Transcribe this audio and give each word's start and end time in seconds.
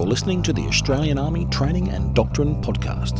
You're 0.00 0.08
listening 0.08 0.42
to 0.44 0.54
the 0.54 0.62
Australian 0.62 1.18
Army 1.18 1.44
Training 1.50 1.90
and 1.90 2.14
Doctrine 2.14 2.62
Podcast. 2.62 3.18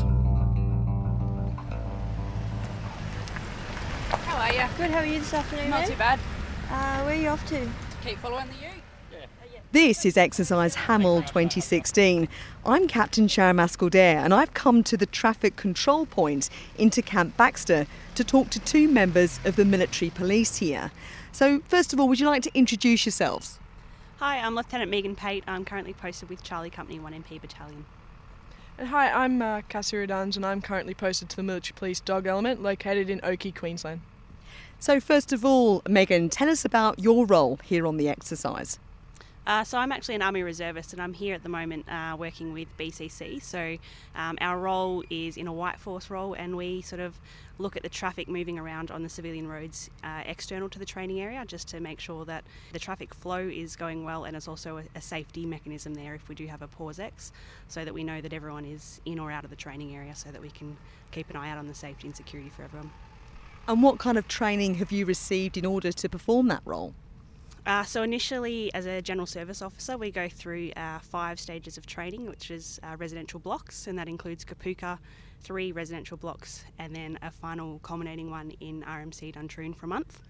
How 4.24 4.38
are 4.38 4.50
you? 4.50 4.66
Good, 4.78 4.90
how 4.90 5.00
are 5.00 5.04
you 5.04 5.18
this 5.18 5.34
afternoon, 5.34 5.68
Not 5.68 5.80
man? 5.80 5.88
too 5.90 5.96
bad. 5.96 6.18
Uh, 6.70 7.02
where 7.04 7.14
are 7.14 7.20
you 7.20 7.28
off 7.28 7.46
to? 7.48 7.68
Keep 8.02 8.16
following 8.20 8.46
the 8.46 8.54
U. 8.64 9.18
This 9.72 10.06
is 10.06 10.16
Exercise 10.16 10.74
Hamel 10.74 11.20
2016. 11.20 12.26
I'm 12.64 12.88
Captain 12.88 13.28
Sharon 13.28 13.58
Mascall-Dare 13.58 14.24
and 14.24 14.32
I've 14.32 14.54
come 14.54 14.82
to 14.84 14.96
the 14.96 15.04
traffic 15.04 15.56
control 15.56 16.06
point 16.06 16.48
into 16.78 17.02
Camp 17.02 17.36
Baxter 17.36 17.86
to 18.14 18.24
talk 18.24 18.48
to 18.48 18.58
two 18.58 18.88
members 18.88 19.38
of 19.44 19.56
the 19.56 19.66
military 19.66 20.08
police 20.08 20.56
here. 20.56 20.92
So, 21.30 21.60
first 21.68 21.92
of 21.92 22.00
all, 22.00 22.08
would 22.08 22.20
you 22.20 22.26
like 22.26 22.42
to 22.44 22.50
introduce 22.54 23.04
yourselves? 23.04 23.59
Hi, 24.20 24.38
I'm 24.38 24.54
Lieutenant 24.54 24.90
Megan 24.90 25.16
Pate. 25.16 25.44
I'm 25.46 25.64
currently 25.64 25.94
posted 25.94 26.28
with 26.28 26.42
Charlie 26.42 26.68
Company 26.68 26.98
1MP 26.98 27.40
Battalion. 27.40 27.86
And 28.76 28.88
hi, 28.88 29.10
I'm 29.10 29.40
uh, 29.40 29.62
Cassie 29.70 29.96
Radunz 29.96 30.36
and 30.36 30.44
I'm 30.44 30.60
currently 30.60 30.92
posted 30.92 31.30
to 31.30 31.36
the 31.36 31.42
Military 31.42 31.72
Police 31.74 32.00
Dog 32.00 32.26
Element 32.26 32.62
located 32.62 33.08
in 33.08 33.20
Oakey, 33.22 33.50
Queensland. 33.50 34.02
So, 34.78 35.00
first 35.00 35.32
of 35.32 35.42
all, 35.42 35.80
Megan, 35.88 36.28
tell 36.28 36.50
us 36.50 36.66
about 36.66 36.98
your 36.98 37.24
role 37.24 37.60
here 37.64 37.86
on 37.86 37.96
the 37.96 38.10
exercise. 38.10 38.78
Uh, 39.46 39.64
so 39.64 39.78
I'm 39.78 39.90
actually 39.90 40.16
an 40.16 40.22
Army 40.22 40.42
Reservist 40.42 40.92
and 40.92 41.00
I'm 41.00 41.14
here 41.14 41.34
at 41.34 41.42
the 41.42 41.48
moment 41.48 41.88
uh, 41.88 42.14
working 42.16 42.52
with 42.52 42.68
BCC. 42.78 43.42
So 43.42 43.78
um, 44.14 44.36
our 44.40 44.58
role 44.58 45.02
is 45.08 45.36
in 45.36 45.46
a 45.46 45.52
White 45.52 45.80
Force 45.80 46.10
role 46.10 46.34
and 46.34 46.56
we 46.56 46.82
sort 46.82 47.00
of 47.00 47.18
look 47.60 47.76
at 47.76 47.82
the 47.82 47.88
traffic 47.88 48.28
moving 48.28 48.58
around 48.58 48.90
on 48.90 49.02
the 49.02 49.08
civilian 49.08 49.46
roads 49.46 49.90
uh, 50.02 50.22
external 50.26 50.68
to 50.68 50.78
the 50.78 50.84
training 50.84 51.20
area 51.20 51.44
just 51.46 51.68
to 51.68 51.80
make 51.80 52.00
sure 52.00 52.24
that 52.24 52.44
the 52.72 52.78
traffic 52.78 53.12
flow 53.14 53.38
is 53.38 53.76
going 53.76 54.04
well 54.04 54.24
and 54.24 54.36
it's 54.36 54.48
also 54.48 54.78
a, 54.78 54.84
a 54.94 55.00
safety 55.00 55.44
mechanism 55.46 55.94
there 55.94 56.14
if 56.14 56.28
we 56.28 56.34
do 56.34 56.46
have 56.46 56.62
a 56.62 56.68
pause 56.68 56.98
X 56.98 57.32
so 57.68 57.84
that 57.84 57.92
we 57.92 58.02
know 58.02 58.20
that 58.20 58.32
everyone 58.32 58.64
is 58.64 59.00
in 59.04 59.18
or 59.18 59.30
out 59.30 59.44
of 59.44 59.50
the 59.50 59.56
training 59.56 59.94
area 59.94 60.14
so 60.14 60.30
that 60.30 60.40
we 60.40 60.50
can 60.50 60.76
keep 61.12 61.28
an 61.30 61.36
eye 61.36 61.50
out 61.50 61.58
on 61.58 61.66
the 61.66 61.74
safety 61.74 62.08
and 62.08 62.16
security 62.16 62.50
for 62.50 62.62
everyone. 62.62 62.90
And 63.68 63.82
what 63.82 63.98
kind 63.98 64.18
of 64.18 64.26
training 64.26 64.76
have 64.76 64.90
you 64.90 65.04
received 65.04 65.56
in 65.56 65.66
order 65.66 65.92
to 65.92 66.08
perform 66.08 66.48
that 66.48 66.62
role? 66.64 66.94
Uh, 67.66 67.84
so 67.84 68.02
initially, 68.02 68.72
as 68.74 68.86
a 68.86 69.02
general 69.02 69.26
service 69.26 69.60
officer, 69.60 69.96
we 69.98 70.10
go 70.10 70.28
through 70.28 70.70
uh, 70.76 70.98
five 71.00 71.38
stages 71.38 71.76
of 71.76 71.86
training, 71.86 72.26
which 72.26 72.50
is 72.50 72.80
uh, 72.82 72.96
residential 72.98 73.38
blocks, 73.38 73.86
and 73.86 73.98
that 73.98 74.08
includes 74.08 74.44
Kapooka, 74.44 74.98
three 75.42 75.72
residential 75.72 76.16
blocks, 76.16 76.64
and 76.78 76.94
then 76.94 77.18
a 77.22 77.30
final 77.30 77.78
culminating 77.80 78.30
one 78.30 78.52
in 78.60 78.82
RMC 78.82 79.34
Duntroon 79.34 79.74
for 79.74 79.86
a 79.86 79.88
month. 79.88 80.22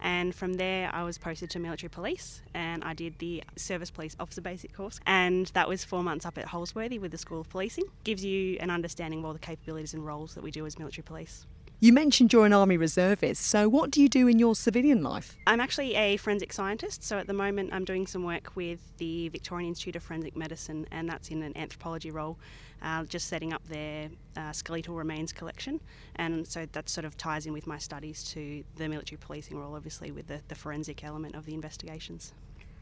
And 0.00 0.34
from 0.34 0.54
there, 0.54 0.90
I 0.92 1.04
was 1.04 1.16
posted 1.16 1.48
to 1.50 1.60
military 1.60 1.88
police, 1.88 2.42
and 2.54 2.82
I 2.82 2.92
did 2.92 3.16
the 3.20 3.44
service 3.54 3.90
police 3.90 4.16
officer 4.18 4.40
basic 4.40 4.74
course, 4.74 4.98
and 5.06 5.46
that 5.54 5.68
was 5.68 5.84
four 5.84 6.02
months 6.02 6.26
up 6.26 6.36
at 6.38 6.46
Holsworthy 6.46 6.98
with 6.98 7.12
the 7.12 7.18
School 7.18 7.40
of 7.40 7.48
Policing. 7.48 7.84
Gives 8.02 8.24
you 8.24 8.56
an 8.58 8.70
understanding 8.70 9.20
of 9.20 9.26
all 9.26 9.32
the 9.32 9.38
capabilities 9.38 9.94
and 9.94 10.04
roles 10.04 10.34
that 10.34 10.42
we 10.42 10.50
do 10.50 10.66
as 10.66 10.76
military 10.76 11.04
police. 11.04 11.46
You 11.82 11.92
mentioned 11.92 12.32
you're 12.32 12.46
an 12.46 12.52
Army 12.52 12.76
Reservist, 12.76 13.44
so 13.44 13.68
what 13.68 13.90
do 13.90 14.00
you 14.00 14.08
do 14.08 14.28
in 14.28 14.38
your 14.38 14.54
civilian 14.54 15.02
life? 15.02 15.36
I'm 15.48 15.58
actually 15.58 15.96
a 15.96 16.16
forensic 16.16 16.52
scientist, 16.52 17.02
so 17.02 17.18
at 17.18 17.26
the 17.26 17.32
moment 17.32 17.72
I'm 17.72 17.84
doing 17.84 18.06
some 18.06 18.22
work 18.22 18.54
with 18.54 18.78
the 18.98 19.30
Victorian 19.30 19.70
Institute 19.70 19.96
of 19.96 20.04
Forensic 20.04 20.36
Medicine, 20.36 20.86
and 20.92 21.08
that's 21.08 21.30
in 21.30 21.42
an 21.42 21.56
anthropology 21.56 22.12
role, 22.12 22.38
uh, 22.82 23.02
just 23.06 23.26
setting 23.26 23.52
up 23.52 23.66
their 23.66 24.10
uh, 24.36 24.52
skeletal 24.52 24.94
remains 24.94 25.32
collection. 25.32 25.80
And 26.14 26.46
so 26.46 26.66
that 26.70 26.88
sort 26.88 27.04
of 27.04 27.16
ties 27.16 27.46
in 27.46 27.52
with 27.52 27.66
my 27.66 27.78
studies 27.78 28.22
to 28.30 28.62
the 28.76 28.88
military 28.88 29.18
policing 29.18 29.58
role, 29.58 29.74
obviously, 29.74 30.12
with 30.12 30.28
the, 30.28 30.40
the 30.46 30.54
forensic 30.54 31.02
element 31.02 31.34
of 31.34 31.46
the 31.46 31.54
investigations. 31.54 32.32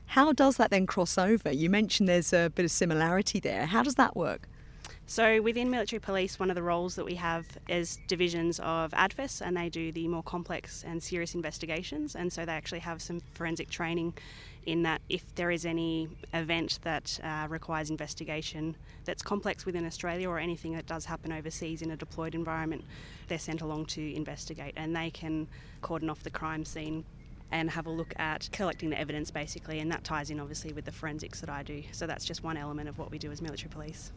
How 0.09 0.35
does 0.35 0.59
that 0.59 0.71
then 0.71 0.87
cross 0.87 1.17
over? 1.17 1.51
You 1.51 1.71
mentioned 1.71 2.07
there's 2.07 2.35
a 2.35 2.53
bit 2.55 2.67
of 2.67 2.71
similarity 2.71 3.41
there. 3.41 3.65
How 3.65 3.83
does 3.83 3.95
that 3.95 4.15
work? 4.15 4.47
So 5.07 5.43
within 5.43 5.71
military 5.71 6.01
police, 6.01 6.39
one 6.39 6.51
of 6.51 6.57
the 6.57 6.63
roles 6.63 6.95
that 6.95 7.05
we 7.05 7.17
have 7.17 7.47
is 7.69 7.99
divisions 8.07 8.61
of 8.61 8.93
ADFIS, 8.93 9.41
and 9.41 9.57
they 9.57 9.69
do 9.69 9.93
the 9.93 10.07
more 10.09 10.23
complex 10.23 10.85
and 10.87 11.03
serious 11.03 11.35
investigations. 11.35 12.15
And 12.15 12.33
so 12.33 12.45
they 12.45 12.53
actually 12.53 12.81
have 12.81 13.03
some 13.03 13.21
forensic 13.35 13.71
training 13.71 14.15
in 14.67 14.83
that 14.83 15.01
if 15.09 15.35
there 15.35 15.51
is 15.51 15.65
any 15.65 16.09
event 16.35 16.79
that 16.83 17.19
uh, 17.25 17.47
requires 17.49 17.91
investigation 17.91 18.77
that's 19.05 19.23
complex 19.23 19.65
within 19.65 19.87
Australia 19.87 20.29
or 20.29 20.39
anything 20.39 20.75
that 20.75 20.87
does 20.87 21.05
happen 21.05 21.33
overseas 21.33 21.83
in 21.83 21.91
a 21.91 21.97
deployed 21.97 22.35
environment, 22.35 22.85
they're 23.29 23.39
sent 23.39 23.63
along 23.63 23.87
to 23.87 24.15
investigate, 24.15 24.75
and 24.77 24.95
they 24.95 25.11
can 25.11 25.49
cordon 25.81 26.11
off 26.11 26.23
the 26.23 26.31
crime 26.31 26.65
scene 26.65 27.05
and 27.53 27.71
have 27.71 27.87
a 27.87 27.91
look 27.91 28.13
at 28.19 28.49
collecting 28.53 28.91
the 28.91 28.99
evidence 28.99 29.31
basically, 29.31 29.81
and 29.81 29.91
that 29.91 30.05
ties 30.05 30.31
in 30.31 30.39
obviously 30.39 30.73
with 30.73 30.85
the 30.85 30.93
forensics 30.93 31.41
that 31.41 31.51
I 31.51 31.63
do. 31.63 31.83
So 31.93 32.07
that's 32.07 32.25
just 32.25 32.45
one 32.45 32.57
element 32.57 32.89
of 32.89 32.99
what 32.99 33.11
we 33.11 33.19
do 33.19 33.33
as 33.33 33.43
military 33.43 33.71
police. 33.71 34.13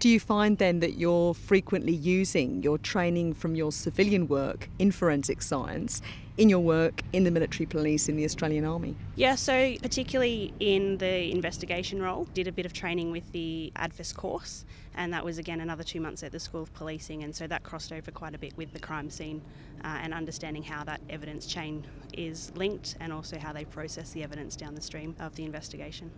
Do 0.00 0.08
you 0.08 0.20
find 0.20 0.58
then 0.58 0.80
that 0.80 0.98
you're 0.98 1.34
frequently 1.34 1.94
using 1.94 2.62
your 2.62 2.78
training 2.78 3.34
from 3.34 3.54
your 3.54 3.72
civilian 3.72 4.28
work 4.28 4.68
in 4.78 4.90
forensic 4.90 5.40
science 5.40 6.02
in 6.36 6.48
your 6.48 6.58
work 6.58 7.00
in 7.12 7.22
the 7.22 7.30
military 7.30 7.66
police 7.66 8.08
in 8.08 8.16
the 8.16 8.24
Australian 8.24 8.64
Army? 8.64 8.96
Yeah, 9.14 9.36
so 9.36 9.74
particularly 9.80 10.52
in 10.58 10.98
the 10.98 11.30
investigation 11.30 12.02
role, 12.02 12.26
did 12.34 12.48
a 12.48 12.52
bit 12.52 12.66
of 12.66 12.72
training 12.72 13.12
with 13.12 13.30
the 13.32 13.72
ADFIS 13.76 14.14
course, 14.14 14.64
and 14.96 15.12
that 15.12 15.24
was 15.24 15.38
again 15.38 15.60
another 15.60 15.84
two 15.84 16.00
months 16.00 16.22
at 16.22 16.32
the 16.32 16.40
School 16.40 16.62
of 16.62 16.74
Policing, 16.74 17.22
and 17.22 17.34
so 17.34 17.46
that 17.46 17.62
crossed 17.62 17.92
over 17.92 18.10
quite 18.10 18.34
a 18.34 18.38
bit 18.38 18.56
with 18.56 18.72
the 18.72 18.80
crime 18.80 19.08
scene 19.08 19.40
uh, 19.84 19.98
and 20.02 20.12
understanding 20.12 20.62
how 20.62 20.82
that 20.84 21.00
evidence 21.08 21.46
chain 21.46 21.86
is 22.12 22.52
linked 22.56 22.96
and 23.00 23.12
also 23.12 23.38
how 23.38 23.52
they 23.52 23.64
process 23.64 24.10
the 24.10 24.22
evidence 24.22 24.56
down 24.56 24.74
the 24.74 24.82
stream 24.82 25.14
of 25.20 25.34
the 25.36 25.44
investigation. 25.44 26.10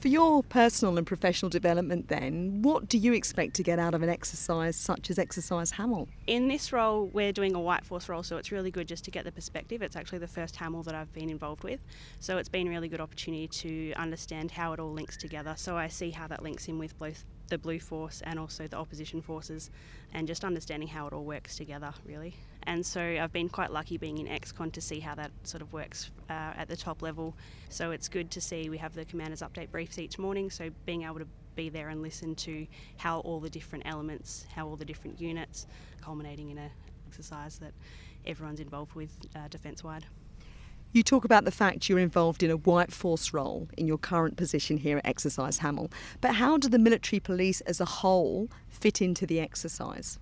For 0.00 0.06
your 0.06 0.44
personal 0.44 0.96
and 0.96 1.04
professional 1.04 1.50
development, 1.50 2.06
then, 2.06 2.62
what 2.62 2.88
do 2.88 2.96
you 2.96 3.12
expect 3.12 3.54
to 3.54 3.64
get 3.64 3.80
out 3.80 3.94
of 3.94 4.02
an 4.04 4.08
exercise 4.08 4.76
such 4.76 5.10
as 5.10 5.18
Exercise 5.18 5.72
Hamel? 5.72 6.08
In 6.28 6.46
this 6.46 6.72
role, 6.72 7.06
we're 7.06 7.32
doing 7.32 7.56
a 7.56 7.60
White 7.60 7.84
Force 7.84 8.08
role, 8.08 8.22
so 8.22 8.36
it's 8.36 8.52
really 8.52 8.70
good 8.70 8.86
just 8.86 9.04
to 9.06 9.10
get 9.10 9.24
the 9.24 9.32
perspective. 9.32 9.82
It's 9.82 9.96
actually 9.96 10.18
the 10.18 10.28
first 10.28 10.54
Hamel 10.54 10.84
that 10.84 10.94
I've 10.94 11.12
been 11.12 11.28
involved 11.28 11.64
with, 11.64 11.80
so 12.20 12.38
it's 12.38 12.48
been 12.48 12.68
a 12.68 12.70
really 12.70 12.86
good 12.86 13.00
opportunity 13.00 13.48
to 13.48 13.92
understand 13.94 14.52
how 14.52 14.72
it 14.72 14.78
all 14.78 14.92
links 14.92 15.16
together. 15.16 15.54
So 15.56 15.76
I 15.76 15.88
see 15.88 16.10
how 16.12 16.28
that 16.28 16.44
links 16.44 16.68
in 16.68 16.78
with 16.78 16.96
both 17.00 17.24
the 17.48 17.58
Blue 17.58 17.80
Force 17.80 18.22
and 18.24 18.38
also 18.38 18.68
the 18.68 18.76
opposition 18.76 19.20
forces, 19.20 19.68
and 20.12 20.28
just 20.28 20.44
understanding 20.44 20.88
how 20.88 21.08
it 21.08 21.12
all 21.12 21.24
works 21.24 21.56
together, 21.56 21.92
really. 22.06 22.36
And 22.64 22.84
so 22.84 23.00
I've 23.00 23.32
been 23.32 23.48
quite 23.48 23.70
lucky 23.70 23.96
being 23.96 24.18
in 24.18 24.26
XCon 24.26 24.72
to 24.72 24.80
see 24.80 25.00
how 25.00 25.14
that 25.14 25.30
sort 25.44 25.62
of 25.62 25.72
works 25.72 26.10
uh, 26.28 26.52
at 26.56 26.68
the 26.68 26.76
top 26.76 27.02
level. 27.02 27.34
So 27.70 27.92
it's 27.92 28.08
good 28.08 28.30
to 28.32 28.40
see 28.40 28.68
we 28.68 28.78
have 28.78 28.94
the 28.94 29.04
commanders 29.04 29.40
update 29.40 29.70
briefs 29.70 29.98
each 29.98 30.18
morning, 30.18 30.50
so 30.50 30.70
being 30.84 31.04
able 31.04 31.18
to 31.18 31.26
be 31.54 31.68
there 31.68 31.88
and 31.88 32.02
listen 32.02 32.34
to 32.36 32.66
how 32.96 33.20
all 33.20 33.40
the 33.40 33.50
different 33.50 33.84
elements, 33.86 34.46
how 34.54 34.66
all 34.66 34.76
the 34.76 34.84
different 34.84 35.20
units, 35.20 35.66
culminating 36.00 36.50
in 36.50 36.58
an 36.58 36.70
exercise 37.08 37.58
that 37.58 37.72
everyone's 38.26 38.60
involved 38.60 38.94
with 38.94 39.10
uh, 39.34 39.48
defence 39.48 39.82
wide. 39.82 40.04
You 40.92 41.02
talk 41.02 41.24
about 41.24 41.44
the 41.44 41.50
fact 41.50 41.88
you're 41.88 41.98
involved 41.98 42.42
in 42.42 42.50
a 42.50 42.56
white 42.56 42.92
force 42.92 43.34
role 43.34 43.68
in 43.76 43.86
your 43.86 43.98
current 43.98 44.36
position 44.36 44.78
here 44.78 44.98
at 44.98 45.06
Exercise 45.06 45.58
Hamel, 45.58 45.90
but 46.20 46.36
how 46.36 46.56
do 46.56 46.68
the 46.68 46.78
military 46.78 47.20
police 47.20 47.60
as 47.62 47.80
a 47.80 47.84
whole 47.84 48.48
fit 48.68 49.02
into 49.02 49.26
the 49.26 49.38
exercise? 49.38 50.18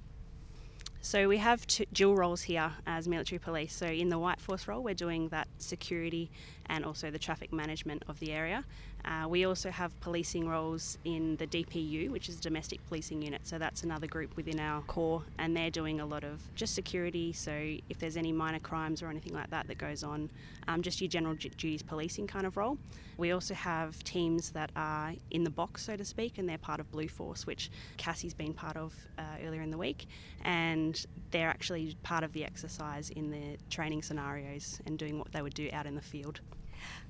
So 1.07 1.29
we 1.29 1.39
have 1.39 1.65
two 1.69 1.85
dual 1.93 2.17
roles 2.17 2.43
here 2.43 2.73
as 2.85 3.07
military 3.07 3.39
police. 3.39 3.73
So 3.73 3.87
in 3.87 4.09
the 4.09 4.19
White 4.19 4.41
Force 4.41 4.67
role, 4.67 4.83
we're 4.83 4.95
doing 4.95 5.29
that 5.29 5.47
security 5.59 6.33
and 6.67 6.85
also 6.85 7.13
the 7.13 7.19
traffic 7.19 7.53
management 7.53 8.03
of 8.09 8.19
the 8.19 8.33
area. 8.33 8.65
Uh, 9.07 9.29
we 9.29 9.45
also 9.45 9.71
have 9.71 9.99
policing 10.01 10.49
roles 10.49 10.99
in 11.05 11.37
the 11.37 11.47
DPU, 11.47 12.11
which 12.11 12.29
is 12.29 12.41
domestic 12.41 12.85
policing 12.89 13.23
unit. 13.23 13.47
So 13.47 13.57
that's 13.57 13.85
another 13.85 14.09
group 14.09 14.37
within 14.37 14.59
our 14.59 14.83
corps, 14.83 15.23
and 15.39 15.57
they're 15.57 15.71
doing 15.71 16.01
a 16.01 16.07
lot 16.07 16.25
of 16.25 16.43
just 16.57 16.75
security. 16.75 17.33
So 17.33 17.53
if 17.89 17.99
there's 17.99 18.17
any 18.17 18.33
minor 18.33 18.59
crimes 18.59 19.03
or 19.03 19.09
anything 19.09 19.33
like 19.33 19.51
that 19.51 19.69
that 19.69 19.79
goes 19.79 20.03
on, 20.03 20.29
um, 20.67 20.83
just 20.83 21.01
your 21.01 21.09
general 21.09 21.35
duties 21.35 21.83
policing 21.83 22.27
kind 22.27 22.47
of 22.47 22.57
role. 22.57 22.79
We 23.17 23.31
also 23.31 23.55
have 23.55 24.03
teams 24.03 24.51
that 24.51 24.71
are 24.75 25.15
in 25.31 25.45
the 25.45 25.51
box, 25.51 25.85
so 25.85 25.97
to 25.97 26.05
speak, 26.05 26.39
and 26.39 26.49
they're 26.49 26.59
part 26.59 26.81
of 26.81 26.91
Blue 26.91 27.09
Force, 27.09 27.47
which 27.47 27.71
Cassie's 27.97 28.35
been 28.35 28.53
part 28.53 28.77
of 28.77 28.93
uh, 29.19 29.23
earlier 29.45 29.63
in 29.63 29.71
the 29.71 29.79
week, 29.79 30.07
and 30.45 31.07
they're 31.31 31.49
actually 31.49 31.97
part 32.03 32.25
of 32.25 32.33
the 32.33 32.45
exercise 32.45 33.11
in 33.11 33.31
the 33.31 33.57
training 33.71 34.03
scenarios 34.03 34.81
and 34.87 34.99
doing 34.99 35.19
what 35.19 35.31
they 35.33 35.43
would 35.43 35.55
do 35.55 35.71
out 35.73 35.87
in 35.87 35.95
the 35.95 36.03
field. 36.03 36.41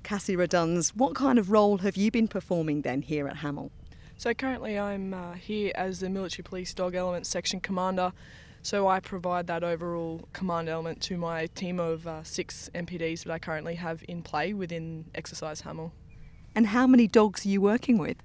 Cassie 0.03 0.35
Radunz, 0.35 0.89
what 0.95 1.15
kind 1.15 1.37
of 1.39 1.51
role 1.51 1.79
have 1.79 1.97
you 1.97 2.11
been 2.11 2.27
performing 2.27 2.81
then 2.81 3.01
here 3.01 3.27
at 3.27 3.37
Hamel? 3.37 3.71
So 4.17 4.33
currently 4.33 4.79
I'm 4.79 5.13
uh, 5.13 5.33
here 5.33 5.71
as 5.75 5.99
the 5.99 6.09
Military 6.09 6.43
Police 6.43 6.73
Dog 6.73 6.95
Element 6.95 7.27
Section 7.27 7.59
Commander. 7.59 8.13
So 8.63 8.87
I 8.87 8.99
provide 8.99 9.47
that 9.47 9.63
overall 9.63 10.27
command 10.33 10.69
element 10.69 11.01
to 11.03 11.17
my 11.17 11.45
team 11.47 11.79
of 11.79 12.07
uh, 12.07 12.23
six 12.23 12.69
MPDs 12.73 13.23
that 13.23 13.31
I 13.31 13.39
currently 13.39 13.75
have 13.75 14.03
in 14.07 14.23
play 14.23 14.53
within 14.53 15.05
Exercise 15.13 15.61
Hamel. 15.61 15.93
And 16.55 16.67
how 16.67 16.87
many 16.87 17.07
dogs 17.07 17.45
are 17.45 17.49
you 17.49 17.61
working 17.61 17.97
with? 17.97 18.17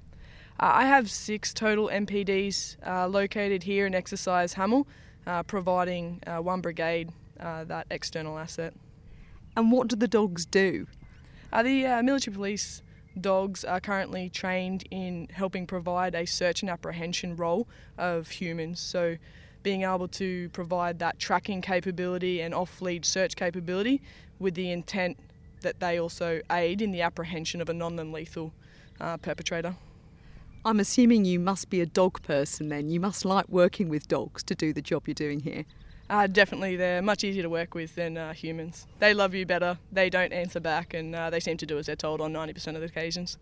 Uh, 0.58 0.70
I 0.74 0.86
have 0.86 1.10
six 1.10 1.52
total 1.52 1.88
MPDs 1.88 2.76
uh, 2.86 3.06
located 3.08 3.62
here 3.62 3.86
in 3.86 3.94
Exercise 3.94 4.54
Hamel, 4.54 4.86
uh, 5.26 5.42
providing 5.42 6.20
uh, 6.26 6.38
one 6.38 6.60
brigade 6.60 7.10
uh, 7.38 7.64
that 7.64 7.86
external 7.90 8.38
asset. 8.38 8.74
And 9.56 9.70
what 9.70 9.88
do 9.88 9.96
the 9.96 10.08
dogs 10.08 10.46
do? 10.46 10.86
Uh, 11.52 11.62
the 11.62 11.87
uh, 11.87 12.02
military 12.02 12.34
police 12.34 12.82
dogs 13.20 13.62
are 13.64 13.81
currently 13.81 14.31
trained 14.31 14.84
in 14.90 15.28
helping 15.31 15.66
provide 15.66 16.14
a 16.14 16.25
search 16.25 16.62
and 16.62 16.70
apprehension 16.70 17.37
role 17.37 17.69
of 17.99 18.28
humans. 18.28 18.81
So, 18.81 19.16
being 19.62 19.82
able 19.82 20.08
to 20.08 20.49
provide 20.49 20.99
that 20.99 21.19
tracking 21.20 21.60
capability 21.60 22.40
and 22.40 22.52
off 22.52 22.81
lead 22.82 23.04
search 23.04 23.37
capability 23.37 24.02
with 24.40 24.54
the 24.54 24.72
intent 24.72 25.16
that 25.60 25.78
they 25.78 26.00
also 26.00 26.40
aid 26.50 26.82
in 26.82 26.90
the 26.90 27.02
apprehension 27.02 27.60
of 27.60 27.69
a 27.69 27.75
non 27.75 27.96
lethal 28.12 28.52
uh, 29.00 29.19
perpetrator. 29.19 29.76
I'm 30.64 30.81
assuming 30.81 31.25
you 31.25 31.38
must 31.38 31.70
be 31.70 31.81
a 31.81 31.87
dog 31.87 32.22
person 32.22 32.69
then. 32.69 32.88
You 32.88 32.98
must 32.98 33.25
like 33.25 33.48
working 33.48 33.88
with 33.88 34.08
dogs 34.08 34.43
to 34.44 34.55
do 34.55 34.72
the 34.72 34.82
job 34.82 35.06
you're 35.06 35.14
doing 35.14 35.40
here. 35.40 35.64
Uh, 36.12 36.26
definitely, 36.26 36.76
they're 36.76 37.00
much 37.00 37.24
easier 37.24 37.42
to 37.42 37.48
work 37.48 37.74
with 37.74 37.94
than 37.94 38.18
uh, 38.18 38.34
humans. 38.34 38.86
They 38.98 39.14
love 39.14 39.32
you 39.32 39.46
better, 39.46 39.78
they 39.90 40.10
don't 40.10 40.30
answer 40.30 40.60
back, 40.60 40.92
and 40.92 41.16
uh, 41.16 41.30
they 41.30 41.40
seem 41.40 41.56
to 41.56 41.64
do 41.64 41.78
as 41.78 41.86
they're 41.86 41.96
told 41.96 42.20
on 42.20 42.34
90% 42.34 42.74
of 42.74 42.82
the 42.82 42.84
occasions. 42.84 43.38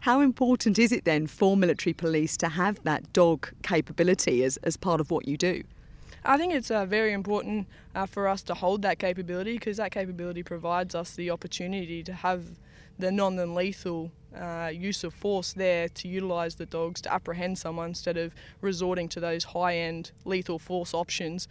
How 0.00 0.22
important 0.22 0.78
is 0.78 0.92
it 0.92 1.04
then 1.04 1.26
for 1.26 1.58
military 1.58 1.92
police 1.92 2.38
to 2.38 2.48
have 2.48 2.82
that 2.84 3.12
dog 3.12 3.52
capability 3.62 4.42
as, 4.44 4.56
as 4.62 4.78
part 4.78 4.98
of 4.98 5.10
what 5.10 5.28
you 5.28 5.36
do? 5.36 5.62
I 6.24 6.38
think 6.38 6.54
it's 6.54 6.70
uh, 6.70 6.86
very 6.86 7.12
important 7.12 7.66
uh, 7.94 8.06
for 8.06 8.28
us 8.28 8.42
to 8.44 8.54
hold 8.54 8.80
that 8.80 8.98
capability 8.98 9.58
because 9.58 9.76
that 9.76 9.92
capability 9.92 10.42
provides 10.42 10.94
us 10.94 11.14
the 11.14 11.30
opportunity 11.30 12.02
to 12.04 12.14
have 12.14 12.44
the 12.98 13.12
non 13.12 13.36
lethal 13.54 14.10
uh, 14.34 14.70
use 14.72 15.04
of 15.04 15.12
force 15.12 15.52
there 15.52 15.88
to 15.90 16.08
utilise 16.08 16.54
the 16.54 16.66
dogs 16.66 17.02
to 17.02 17.12
apprehend 17.12 17.58
someone 17.58 17.88
instead 17.88 18.16
of 18.16 18.34
resorting 18.62 19.08
to 19.08 19.20
those 19.20 19.44
high 19.44 19.76
end 19.76 20.12
lethal 20.24 20.58
force 20.58 20.94
options 20.94 21.46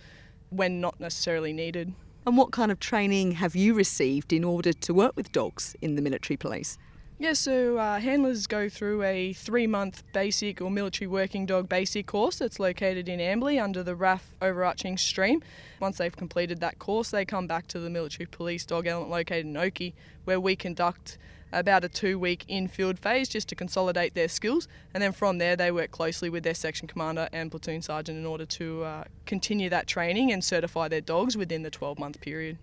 when 0.56 0.82
not 0.82 1.00
necessarily 1.00 1.54
needed. 1.54 1.94
And 2.26 2.38
what 2.38 2.52
kind 2.52 2.72
of 2.72 2.80
training 2.80 3.34
have 3.34 3.56
you 3.56 3.74
received 3.74 4.32
in 4.32 4.44
order 4.44 4.72
to 4.72 4.94
work 4.94 5.16
with 5.16 5.32
dogs 5.32 5.76
in 5.82 5.96
the 5.96 6.02
military 6.02 6.38
police? 6.38 6.78
Yeah, 7.20 7.34
so 7.34 7.78
uh, 7.78 8.00
handlers 8.00 8.48
go 8.48 8.68
through 8.68 9.04
a 9.04 9.34
three 9.34 9.68
month 9.68 10.04
basic 10.14 10.62
or 10.62 10.72
military 10.72 11.08
working 11.08 11.46
dog 11.46 11.70
basic 11.70 12.08
course 12.08 12.40
that's 12.40 12.60
located 12.60 13.08
in 13.08 13.20
Amberley 13.20 13.62
under 13.62 13.84
the 13.84 13.96
RAAF 13.96 14.22
overarching 14.42 14.98
stream. 14.98 15.44
Once 15.80 15.98
they've 15.98 16.16
completed 16.16 16.60
that 16.62 16.80
course, 16.80 17.12
they 17.12 17.24
come 17.24 17.46
back 17.46 17.68
to 17.68 17.80
the 17.80 17.90
military 17.90 18.26
police 18.26 18.66
dog 18.66 18.88
element 18.88 19.12
located 19.12 19.46
in 19.46 19.56
Oakey, 19.56 19.94
where 20.26 20.40
we 20.40 20.56
conduct 20.56 21.18
about 21.54 21.84
a 21.84 21.90
two 21.90 22.20
week 22.20 22.44
in 22.48 22.68
field 22.68 23.00
phase 23.00 23.30
just 23.30 23.48
to 23.50 23.56
consolidate 23.56 24.14
their 24.14 24.28
skills. 24.28 24.68
And 24.94 25.02
then 25.02 25.12
from 25.12 25.38
there, 25.38 25.56
they 25.56 25.72
work 25.72 25.92
closely 25.92 26.30
with 26.30 26.44
their 26.44 26.54
section 26.54 26.88
commander 26.88 27.30
and 27.32 27.52
platoon 27.52 27.82
sergeant 27.82 28.18
in 28.18 28.26
order 28.26 28.46
to 28.46 28.84
uh, 28.84 29.04
continue 29.26 29.70
that 29.70 29.88
training 29.88 30.32
and 30.32 30.44
certify 30.44 30.88
their 30.88 31.02
dogs 31.02 31.38
within 31.38 31.64
the 31.64 31.70
12 31.70 32.00
month 32.00 32.20
period. 32.20 32.58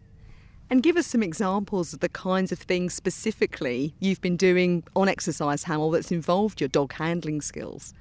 And 0.69 0.83
give 0.85 0.97
us 0.97 1.07
some 1.07 1.23
examples 1.23 1.93
of 1.93 2.01
the 2.01 2.09
kinds 2.09 2.53
of 2.53 2.59
things 2.61 2.95
specifically 2.95 3.95
you've 3.99 4.21
been 4.21 4.37
doing 4.37 4.85
on 4.95 5.09
Exercise 5.09 5.65
Hamel 5.65 5.91
that's 5.91 6.13
involved 6.13 6.61
your 6.61 6.69
dog 6.69 6.93
handling 6.93 7.41
skills. 7.41 7.93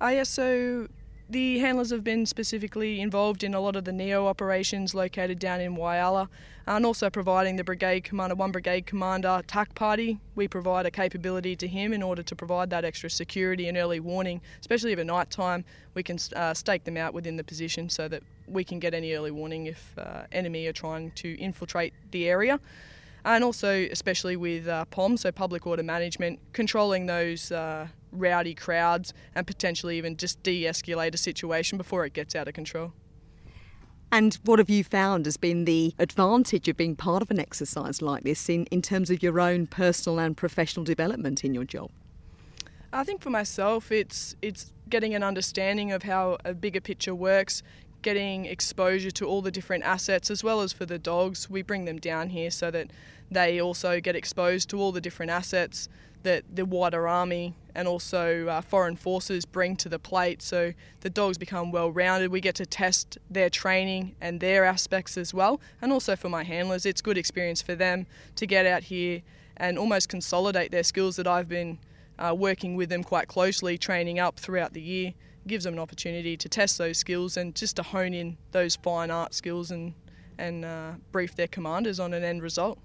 Uh, 0.00 0.08
yeah, 0.08 0.22
so 0.24 0.88
the 1.30 1.58
handlers 1.58 1.90
have 1.90 2.04
been 2.04 2.26
specifically 2.26 3.00
involved 3.00 3.42
in 3.42 3.54
a 3.54 3.60
lot 3.60 3.76
of 3.76 3.84
the 3.84 3.92
NEO 3.92 4.26
operations 4.26 4.94
located 4.94 5.38
down 5.38 5.60
in 5.60 5.76
Whyalla 5.76 6.28
and 6.66 6.84
also 6.84 7.08
providing 7.10 7.56
the 7.56 7.64
brigade 7.64 8.04
commander, 8.04 8.34
one 8.34 8.52
brigade 8.52 8.86
commander 8.86 9.42
TAC 9.46 9.74
party. 9.74 10.18
We 10.34 10.46
provide 10.48 10.86
a 10.86 10.90
capability 10.90 11.56
to 11.56 11.66
him 11.66 11.92
in 11.92 12.02
order 12.02 12.22
to 12.22 12.36
provide 12.36 12.70
that 12.70 12.84
extra 12.84 13.08
security 13.10 13.68
and 13.68 13.78
early 13.78 14.00
warning, 14.00 14.40
especially 14.60 14.92
if 14.92 14.98
at 14.98 15.06
night 15.06 15.30
time 15.30 15.64
we 15.94 16.02
can 16.02 16.18
uh, 16.36 16.54
stake 16.54 16.84
them 16.84 16.96
out 16.96 17.14
within 17.14 17.36
the 17.36 17.44
position 17.44 17.88
so 17.88 18.08
that 18.08 18.22
we 18.46 18.64
can 18.64 18.78
get 18.78 18.94
any 18.94 19.14
early 19.14 19.30
warning 19.30 19.66
if 19.66 19.94
uh, 19.98 20.22
enemy 20.32 20.66
are 20.66 20.72
trying 20.72 21.10
to 21.12 21.38
infiltrate 21.38 21.94
the 22.10 22.28
area 22.28 22.60
and 23.24 23.44
also 23.44 23.86
especially 23.90 24.36
with 24.36 24.66
uh, 24.66 24.84
POM, 24.86 25.16
so 25.16 25.30
public 25.30 25.66
order 25.66 25.82
management, 25.82 26.40
controlling 26.52 27.06
those 27.06 27.52
uh, 27.52 27.86
rowdy 28.12 28.54
crowds 28.54 29.12
and 29.34 29.46
potentially 29.46 29.98
even 29.98 30.16
just 30.16 30.42
de-escalate 30.42 31.14
a 31.14 31.18
situation 31.18 31.78
before 31.78 32.04
it 32.04 32.12
gets 32.12 32.36
out 32.36 32.46
of 32.46 32.54
control. 32.54 32.92
And 34.12 34.38
what 34.44 34.58
have 34.58 34.68
you 34.68 34.84
found 34.84 35.24
has 35.24 35.38
been 35.38 35.64
the 35.64 35.94
advantage 35.98 36.68
of 36.68 36.76
being 36.76 36.94
part 36.94 37.22
of 37.22 37.30
an 37.30 37.40
exercise 37.40 38.02
like 38.02 38.24
this 38.24 38.46
in, 38.50 38.66
in 38.66 38.82
terms 38.82 39.08
of 39.08 39.22
your 39.22 39.40
own 39.40 39.66
personal 39.66 40.20
and 40.20 40.36
professional 40.36 40.84
development 40.84 41.44
in 41.44 41.54
your 41.54 41.64
job? 41.64 41.90
I 42.92 43.04
think 43.04 43.22
for 43.22 43.30
myself, 43.30 43.90
it's 43.90 44.36
it's 44.42 44.70
getting 44.90 45.14
an 45.14 45.22
understanding 45.22 45.92
of 45.92 46.02
how 46.02 46.36
a 46.44 46.52
bigger 46.52 46.82
picture 46.82 47.14
works, 47.14 47.62
getting 48.02 48.44
exposure 48.44 49.10
to 49.12 49.24
all 49.24 49.42
the 49.42 49.50
different 49.50 49.84
assets 49.84 50.30
as 50.30 50.44
well 50.44 50.60
as 50.60 50.72
for 50.72 50.84
the 50.84 50.98
dogs. 50.98 51.48
We 51.48 51.62
bring 51.62 51.84
them 51.84 51.98
down 51.98 52.28
here 52.28 52.50
so 52.50 52.70
that 52.70 52.90
they 53.30 53.60
also 53.60 54.00
get 54.00 54.16
exposed 54.16 54.68
to 54.70 54.80
all 54.80 54.92
the 54.92 55.00
different 55.00 55.30
assets 55.30 55.88
that 56.22 56.44
the 56.54 56.64
wider 56.64 57.08
army 57.08 57.54
and 57.74 57.88
also 57.88 58.46
uh, 58.46 58.60
foreign 58.60 58.96
forces 58.96 59.44
bring 59.44 59.76
to 59.76 59.88
the 59.88 59.98
plate. 59.98 60.42
So 60.42 60.72
the 61.00 61.10
dogs 61.10 61.38
become 61.38 61.72
well 61.72 61.90
rounded. 61.90 62.30
We 62.30 62.40
get 62.40 62.54
to 62.56 62.66
test 62.66 63.18
their 63.30 63.50
training 63.50 64.14
and 64.20 64.40
their 64.40 64.64
aspects 64.64 65.16
as 65.16 65.32
well. 65.32 65.60
And 65.80 65.92
also 65.92 66.14
for 66.16 66.28
my 66.28 66.44
handlers, 66.44 66.86
it's 66.86 67.00
good 67.00 67.18
experience 67.18 67.62
for 67.62 67.74
them 67.74 68.06
to 68.36 68.46
get 68.46 68.66
out 68.66 68.84
here 68.84 69.22
and 69.56 69.78
almost 69.78 70.08
consolidate 70.08 70.70
their 70.70 70.82
skills 70.82 71.16
that 71.16 71.26
I've 71.26 71.48
been 71.48 71.78
uh, 72.18 72.34
working 72.36 72.76
with 72.76 72.88
them 72.88 73.02
quite 73.02 73.28
closely, 73.28 73.78
training 73.78 74.18
up 74.18 74.38
throughout 74.38 74.72
the 74.74 74.82
year. 74.82 75.14
Gives 75.46 75.64
them 75.64 75.74
an 75.74 75.80
opportunity 75.80 76.36
to 76.36 76.48
test 76.48 76.78
those 76.78 76.98
skills 76.98 77.36
and 77.36 77.54
just 77.54 77.76
to 77.76 77.82
hone 77.82 78.14
in 78.14 78.36
those 78.52 78.76
fine 78.76 79.10
art 79.10 79.34
skills 79.34 79.70
and, 79.70 79.94
and 80.38 80.64
uh, 80.64 80.92
brief 81.10 81.34
their 81.36 81.48
commanders 81.48 81.98
on 81.98 82.14
an 82.14 82.22
end 82.22 82.42
result. 82.42 82.78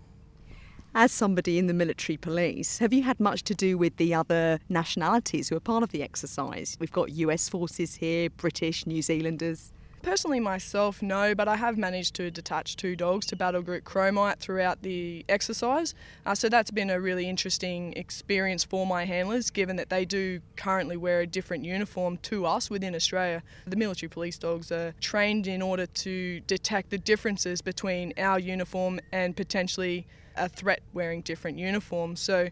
As 0.95 1.11
somebody 1.11 1.59
in 1.59 1.67
the 1.67 1.73
military 1.73 2.17
police, 2.17 2.79
have 2.79 2.91
you 2.91 3.03
had 3.03 3.19
much 3.19 3.43
to 3.43 3.53
do 3.53 3.77
with 3.77 3.97
the 3.97 4.15
other 4.15 4.59
nationalities 4.69 5.49
who 5.49 5.55
are 5.55 5.59
part 5.59 5.83
of 5.83 5.89
the 5.89 6.01
exercise? 6.01 6.75
We've 6.79 6.91
got 6.91 7.11
US 7.11 7.49
forces 7.49 7.95
here, 7.95 8.29
British, 8.31 8.87
New 8.87 9.01
Zealanders. 9.01 9.71
Personally, 10.07 10.39
myself, 10.39 11.01
no, 11.01 11.35
but 11.35 11.49
I 11.49 11.57
have 11.57 11.77
managed 11.77 12.15
to 12.15 12.31
detach 12.31 12.77
two 12.77 12.95
dogs 12.95 13.25
to 13.25 13.35
Battle 13.35 13.61
Group 13.61 13.83
Chromite 13.83 14.39
throughout 14.39 14.81
the 14.81 15.25
exercise. 15.27 15.93
Uh, 16.25 16.33
so 16.33 16.47
that's 16.47 16.71
been 16.71 16.89
a 16.89 17.01
really 17.01 17.27
interesting 17.27 17.91
experience 17.97 18.63
for 18.63 18.87
my 18.87 19.03
handlers, 19.03 19.49
given 19.49 19.75
that 19.75 19.89
they 19.89 20.05
do 20.05 20.39
currently 20.55 20.95
wear 20.95 21.19
a 21.19 21.27
different 21.27 21.65
uniform 21.65 22.15
to 22.19 22.45
us 22.45 22.69
within 22.69 22.95
Australia. 22.95 23.43
The 23.65 23.75
military 23.75 24.07
police 24.07 24.37
dogs 24.37 24.71
are 24.71 24.93
trained 25.01 25.45
in 25.45 25.61
order 25.61 25.85
to 25.85 26.39
detect 26.39 26.89
the 26.89 26.97
differences 26.97 27.61
between 27.61 28.13
our 28.17 28.39
uniform 28.39 29.01
and 29.11 29.35
potentially 29.35 30.07
a 30.37 30.47
threat 30.47 30.79
wearing 30.93 31.19
different 31.19 31.59
uniforms. 31.59 32.21
So 32.21 32.47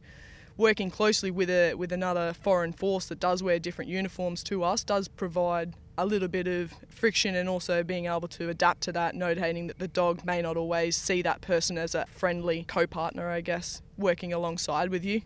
working 0.57 0.91
closely 0.91 1.31
with 1.31 1.49
a 1.49 1.73
with 1.75 1.93
another 1.93 2.33
foreign 2.33 2.73
force 2.73 3.05
that 3.05 3.21
does 3.21 3.41
wear 3.41 3.59
different 3.59 3.89
uniforms 3.89 4.43
to 4.43 4.61
us 4.61 4.83
does 4.83 5.07
provide 5.07 5.73
a 5.97 6.05
little 6.05 6.27
bit 6.27 6.47
of 6.47 6.73
friction 6.89 7.35
and 7.35 7.47
also 7.47 7.83
being 7.83 8.05
able 8.05 8.27
to 8.27 8.49
adapt 8.49 8.81
to 8.81 8.91
that, 8.93 9.15
notating 9.15 9.67
that 9.67 9.79
the 9.79 9.87
dog 9.87 10.25
may 10.25 10.41
not 10.41 10.57
always 10.57 10.95
see 10.95 11.21
that 11.21 11.41
person 11.41 11.77
as 11.77 11.95
a 11.95 12.05
friendly 12.07 12.63
co 12.67 12.85
partner, 12.87 13.29
I 13.29 13.41
guess, 13.41 13.81
working 13.97 14.33
alongside 14.33 14.89
with 14.89 15.05
you. 15.05 15.21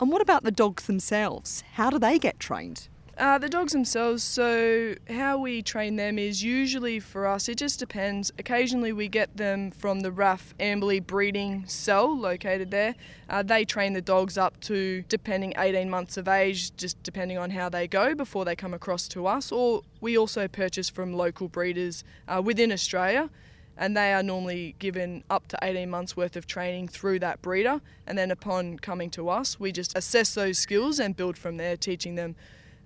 And 0.00 0.10
what 0.10 0.22
about 0.22 0.44
the 0.44 0.50
dogs 0.50 0.86
themselves? 0.86 1.64
How 1.74 1.90
do 1.90 1.98
they 1.98 2.18
get 2.18 2.38
trained? 2.38 2.88
Uh, 3.18 3.36
the 3.36 3.48
dogs 3.48 3.72
themselves, 3.72 4.22
so 4.22 4.94
how 5.10 5.36
we 5.36 5.60
train 5.60 5.96
them 5.96 6.20
is 6.20 6.40
usually 6.40 7.00
for 7.00 7.26
us, 7.26 7.48
it 7.48 7.58
just 7.58 7.80
depends. 7.80 8.30
Occasionally 8.38 8.92
we 8.92 9.08
get 9.08 9.36
them 9.36 9.72
from 9.72 9.98
the 10.00 10.10
RAAF 10.12 10.54
Amberley 10.60 11.04
breeding 11.04 11.66
cell 11.66 12.16
located 12.16 12.70
there. 12.70 12.94
Uh, 13.28 13.42
they 13.42 13.64
train 13.64 13.92
the 13.92 14.00
dogs 14.00 14.38
up 14.38 14.60
to, 14.60 15.02
depending 15.08 15.52
18 15.56 15.90
months 15.90 16.16
of 16.16 16.28
age, 16.28 16.76
just 16.76 17.02
depending 17.02 17.38
on 17.38 17.50
how 17.50 17.68
they 17.68 17.88
go 17.88 18.14
before 18.14 18.44
they 18.44 18.54
come 18.54 18.72
across 18.72 19.08
to 19.08 19.26
us. 19.26 19.50
Or 19.50 19.82
we 20.00 20.16
also 20.16 20.46
purchase 20.46 20.88
from 20.88 21.12
local 21.12 21.48
breeders 21.48 22.04
uh, 22.28 22.40
within 22.40 22.70
Australia 22.70 23.30
and 23.76 23.96
they 23.96 24.12
are 24.12 24.22
normally 24.22 24.76
given 24.78 25.24
up 25.28 25.48
to 25.48 25.58
18 25.62 25.90
months 25.90 26.16
worth 26.16 26.36
of 26.36 26.46
training 26.46 26.86
through 26.86 27.18
that 27.18 27.42
breeder 27.42 27.80
and 28.06 28.16
then 28.16 28.30
upon 28.30 28.76
coming 28.78 29.08
to 29.08 29.28
us 29.28 29.60
we 29.60 29.70
just 29.70 29.96
assess 29.96 30.34
those 30.34 30.58
skills 30.58 30.98
and 30.98 31.16
build 31.16 31.38
from 31.38 31.58
there 31.58 31.76
teaching 31.76 32.16
them 32.16 32.34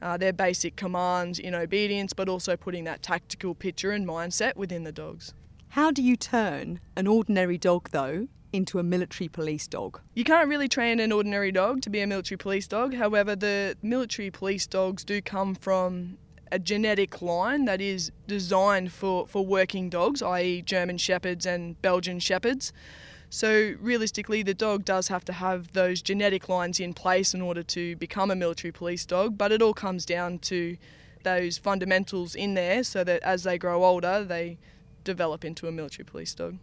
uh, 0.02 0.16
their 0.16 0.32
basic 0.32 0.76
commands 0.76 1.38
in 1.38 1.54
obedience, 1.54 2.12
but 2.12 2.28
also 2.28 2.56
putting 2.56 2.84
that 2.84 3.02
tactical 3.02 3.54
picture 3.54 3.92
and 3.92 4.06
mindset 4.06 4.56
within 4.56 4.84
the 4.84 4.92
dogs. 4.92 5.32
How 5.68 5.90
do 5.90 6.02
you 6.02 6.16
turn 6.16 6.80
an 6.96 7.06
ordinary 7.06 7.56
dog, 7.56 7.88
though, 7.90 8.28
into 8.52 8.78
a 8.78 8.82
military 8.82 9.28
police 9.28 9.66
dog? 9.66 10.00
You 10.14 10.24
can't 10.24 10.48
really 10.48 10.68
train 10.68 11.00
an 11.00 11.12
ordinary 11.12 11.52
dog 11.52 11.80
to 11.82 11.90
be 11.90 12.00
a 12.00 12.06
military 12.06 12.36
police 12.36 12.66
dog. 12.66 12.94
However, 12.94 13.34
the 13.34 13.76
military 13.82 14.30
police 14.30 14.66
dogs 14.66 15.04
do 15.04 15.22
come 15.22 15.54
from 15.54 16.18
a 16.50 16.58
genetic 16.58 17.22
line 17.22 17.64
that 17.64 17.80
is 17.80 18.12
designed 18.26 18.92
for, 18.92 19.26
for 19.26 19.46
working 19.46 19.88
dogs, 19.88 20.20
i.e., 20.20 20.60
German 20.60 20.98
Shepherds 20.98 21.46
and 21.46 21.80
Belgian 21.80 22.18
Shepherds. 22.18 22.72
So 23.34 23.74
realistically, 23.80 24.42
the 24.42 24.52
dog 24.52 24.84
does 24.84 25.08
have 25.08 25.24
to 25.24 25.32
have 25.32 25.72
those 25.72 26.02
genetic 26.02 26.50
lines 26.50 26.78
in 26.78 26.92
place 26.92 27.32
in 27.32 27.40
order 27.40 27.62
to 27.62 27.96
become 27.96 28.30
a 28.30 28.36
military 28.36 28.72
police 28.72 29.06
dog, 29.06 29.38
but 29.38 29.50
it 29.50 29.62
all 29.62 29.72
comes 29.72 30.04
down 30.04 30.38
to 30.40 30.76
those 31.22 31.56
fundamentals 31.56 32.34
in 32.34 32.52
there 32.52 32.84
so 32.84 33.02
that 33.04 33.22
as 33.22 33.44
they 33.44 33.56
grow 33.56 33.84
older, 33.84 34.22
they 34.22 34.58
develop 35.02 35.46
into 35.46 35.66
a 35.66 35.72
military 35.72 36.04
police 36.04 36.34
dog. 36.34 36.58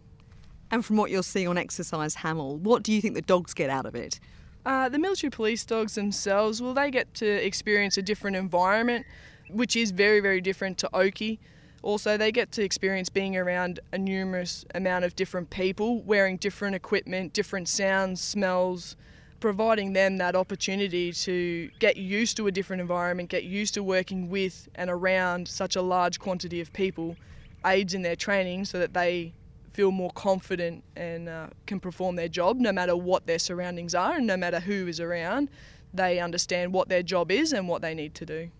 And 0.70 0.86
from 0.86 0.96
what 0.96 1.10
you're 1.10 1.24
seeing 1.24 1.48
on 1.48 1.58
Exercise 1.58 2.14
Hamel, 2.14 2.56
what 2.58 2.84
do 2.84 2.92
you 2.92 3.00
think 3.00 3.16
the 3.16 3.22
dogs 3.22 3.52
get 3.52 3.68
out 3.68 3.84
of 3.84 3.96
it? 3.96 4.20
Uh, 4.64 4.88
the 4.88 4.98
military 5.00 5.32
police 5.32 5.64
dogs 5.64 5.96
themselves, 5.96 6.62
well, 6.62 6.72
they 6.72 6.92
get 6.92 7.12
to 7.14 7.26
experience 7.26 7.98
a 7.98 8.02
different 8.02 8.36
environment, 8.36 9.06
which 9.48 9.74
is 9.74 9.90
very, 9.90 10.20
very 10.20 10.40
different 10.40 10.78
to 10.78 10.90
Oakey. 10.94 11.40
Also, 11.82 12.16
they 12.16 12.30
get 12.30 12.52
to 12.52 12.62
experience 12.62 13.08
being 13.08 13.36
around 13.36 13.80
a 13.92 13.98
numerous 13.98 14.64
amount 14.74 15.04
of 15.04 15.16
different 15.16 15.48
people, 15.48 16.02
wearing 16.02 16.36
different 16.36 16.74
equipment, 16.74 17.32
different 17.32 17.68
sounds, 17.68 18.20
smells, 18.20 18.96
providing 19.40 19.94
them 19.94 20.18
that 20.18 20.36
opportunity 20.36 21.10
to 21.10 21.70
get 21.78 21.96
used 21.96 22.36
to 22.36 22.46
a 22.46 22.52
different 22.52 22.80
environment, 22.80 23.30
get 23.30 23.44
used 23.44 23.72
to 23.74 23.82
working 23.82 24.28
with 24.28 24.68
and 24.74 24.90
around 24.90 25.48
such 25.48 25.76
a 25.76 25.82
large 25.82 26.20
quantity 26.20 26.60
of 26.60 26.70
people, 26.74 27.16
aids 27.64 27.94
in 27.94 28.02
their 28.02 28.16
training 28.16 28.66
so 28.66 28.78
that 28.78 28.92
they 28.92 29.32
feel 29.72 29.90
more 29.90 30.10
confident 30.10 30.84
and 30.96 31.28
uh, 31.28 31.46
can 31.66 31.80
perform 31.80 32.16
their 32.16 32.28
job 32.28 32.58
no 32.58 32.72
matter 32.72 32.94
what 32.94 33.26
their 33.26 33.38
surroundings 33.38 33.94
are 33.94 34.16
and 34.16 34.26
no 34.26 34.36
matter 34.36 34.60
who 34.60 34.86
is 34.86 35.00
around. 35.00 35.48
They 35.94 36.20
understand 36.20 36.74
what 36.74 36.88
their 36.88 37.02
job 37.02 37.30
is 37.30 37.52
and 37.52 37.66
what 37.66 37.80
they 37.80 37.94
need 37.94 38.14
to 38.16 38.26
do. 38.26 38.50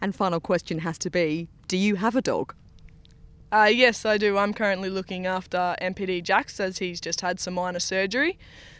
And 0.00 0.14
final 0.14 0.40
question 0.40 0.80
has 0.80 0.98
to 0.98 1.10
be 1.10 1.48
Do 1.72 1.78
you 1.78 1.96
have 1.96 2.16
a 2.16 2.20
dog? 2.20 2.54
Uh, 3.50 3.70
yes, 3.72 4.04
I 4.04 4.18
do. 4.18 4.36
I'm 4.36 4.52
currently 4.52 4.90
looking 4.90 5.24
after 5.24 5.74
MPD 5.80 6.22
Jax 6.22 6.60
as 6.60 6.76
he's 6.76 7.00
just 7.00 7.22
had 7.22 7.40
some 7.40 7.54
minor 7.54 7.80
surgery. 7.80 8.38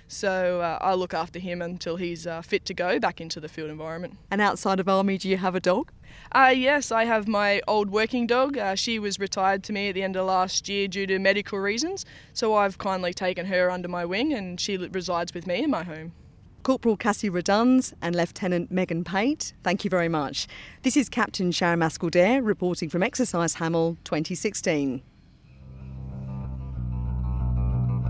So 0.08 0.60
uh, 0.60 0.76
I 0.78 0.92
look 0.92 1.14
after 1.14 1.38
him 1.38 1.62
until 1.62 1.96
he's 1.96 2.26
uh, 2.26 2.42
fit 2.42 2.66
to 2.66 2.74
go 2.74 3.00
back 3.00 3.18
into 3.18 3.40
the 3.40 3.48
field 3.48 3.70
environment. 3.70 4.18
And 4.30 4.42
outside 4.42 4.78
of 4.78 4.90
army, 4.90 5.16
do 5.16 5.30
you 5.30 5.38
have 5.38 5.54
a 5.54 5.60
dog? 5.60 5.90
Uh, 6.32 6.52
yes, 6.54 6.92
I 6.92 7.04
have 7.04 7.26
my 7.26 7.62
old 7.66 7.88
working 7.88 8.26
dog. 8.26 8.58
Uh, 8.58 8.74
she 8.74 8.98
was 8.98 9.18
retired 9.18 9.64
to 9.64 9.72
me 9.72 9.88
at 9.88 9.94
the 9.94 10.02
end 10.02 10.14
of 10.14 10.26
last 10.26 10.68
year 10.68 10.86
due 10.86 11.06
to 11.06 11.18
medical 11.18 11.60
reasons, 11.60 12.04
so 12.34 12.54
I've 12.54 12.76
kindly 12.76 13.14
taken 13.14 13.46
her 13.46 13.70
under 13.70 13.88
my 13.88 14.04
wing 14.04 14.34
and 14.34 14.60
she 14.60 14.76
resides 14.76 15.32
with 15.32 15.46
me 15.46 15.62
in 15.62 15.70
my 15.70 15.82
home. 15.82 16.12
Corporal 16.62 16.96
Cassie 16.96 17.28
Radunz 17.28 17.92
and 18.00 18.14
Lieutenant 18.14 18.70
Megan 18.70 19.02
Pate, 19.02 19.52
thank 19.64 19.84
you 19.84 19.90
very 19.90 20.08
much. 20.08 20.46
This 20.82 20.96
is 20.96 21.08
Captain 21.08 21.50
Sharon 21.50 21.80
Mascall 21.80 22.44
reporting 22.44 22.88
from 22.88 23.02
Exercise 23.02 23.54
Hamel 23.54 23.96
2016. 24.04 25.02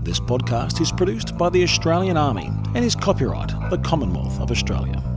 This 0.03 0.19
podcast 0.19 0.81
is 0.81 0.91
produced 0.91 1.37
by 1.37 1.49
the 1.49 1.63
Australian 1.63 2.17
Army 2.17 2.51
and 2.75 2.85
is 2.85 2.93
copyright 2.95 3.49
the 3.69 3.77
Commonwealth 3.79 4.39
of 4.39 4.51
Australia. 4.51 5.12